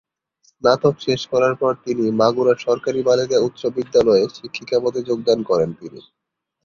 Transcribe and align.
স্নাতক 0.47 0.95
শেষ 1.05 1.21
করার 1.31 1.53
পর 1.55 1.73
তিনি 1.85 2.05
মাগুরা 2.19 2.53
সরকারি 2.65 2.99
বালিকা 3.07 3.37
উচ্চ 3.47 3.61
বিদ্যালয়ে 3.75 4.23
শিক্ষিকা 4.35 4.77
পদে 4.83 5.01
যোগদান 5.09 5.39
করেন 5.49 5.69
তিনি। 5.79 5.99